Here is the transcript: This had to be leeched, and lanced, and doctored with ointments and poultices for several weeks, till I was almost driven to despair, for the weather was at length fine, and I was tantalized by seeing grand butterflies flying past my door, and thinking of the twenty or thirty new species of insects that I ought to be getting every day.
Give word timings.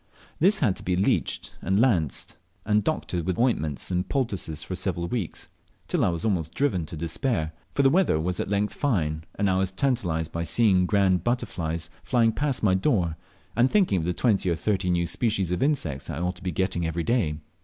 This 0.39 0.61
had 0.61 0.75
to 0.77 0.83
be 0.83 0.95
leeched, 0.95 1.55
and 1.61 1.79
lanced, 1.79 2.37
and 2.65 2.83
doctored 2.83 3.23
with 3.23 3.37
ointments 3.37 3.91
and 3.91 4.09
poultices 4.09 4.63
for 4.63 4.73
several 4.73 5.07
weeks, 5.07 5.51
till 5.87 6.03
I 6.03 6.09
was 6.09 6.25
almost 6.25 6.55
driven 6.55 6.87
to 6.87 6.97
despair, 6.97 7.53
for 7.75 7.83
the 7.83 7.89
weather 7.91 8.19
was 8.19 8.39
at 8.39 8.49
length 8.49 8.73
fine, 8.73 9.25
and 9.35 9.47
I 9.47 9.59
was 9.59 9.69
tantalized 9.69 10.31
by 10.31 10.41
seeing 10.41 10.87
grand 10.87 11.23
butterflies 11.23 11.91
flying 12.01 12.31
past 12.31 12.63
my 12.63 12.73
door, 12.73 13.15
and 13.55 13.69
thinking 13.69 13.99
of 13.99 14.05
the 14.05 14.11
twenty 14.13 14.49
or 14.49 14.55
thirty 14.55 14.89
new 14.89 15.05
species 15.05 15.51
of 15.51 15.61
insects 15.61 16.07
that 16.07 16.17
I 16.17 16.21
ought 16.21 16.37
to 16.37 16.41
be 16.43 16.51
getting 16.51 16.83
every 16.87 17.03
day. 17.03 17.37